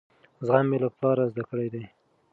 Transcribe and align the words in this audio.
زغم 0.45 0.65
مې 0.69 0.77
له 0.83 0.89
پلاره 0.97 1.25
زده 1.31 1.43
کړی 1.49 1.67
دی. 1.73 1.83